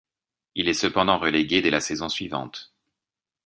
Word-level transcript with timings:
Il 0.55 0.67
est 0.67 0.73
cependant 0.73 1.19
relégué 1.19 1.61
dès 1.61 1.69
la 1.69 1.79
saison 1.79 2.09
suivante. 2.09 2.73